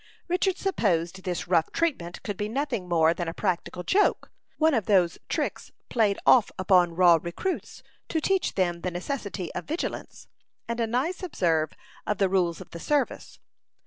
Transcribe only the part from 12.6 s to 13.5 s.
the service.